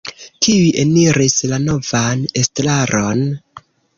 [0.45, 3.21] Kiuj eniris la novan estraron?